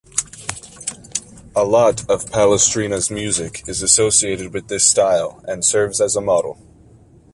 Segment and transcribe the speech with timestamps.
[1.55, 6.57] A lot of Palestrina’s music is associated with this style and serves as a model.